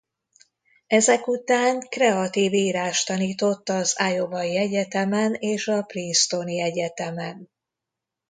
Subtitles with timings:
[0.87, 7.49] Ezek után kreatív írást tanított az Iowai Egyetemen és a Princetoni Egyetemen.